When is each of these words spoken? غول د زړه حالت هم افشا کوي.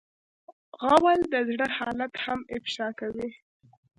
غول 0.89 1.19
د 1.33 1.35
زړه 1.49 1.67
حالت 1.77 2.13
هم 2.25 2.39
افشا 2.57 2.87
کوي. 2.99 3.29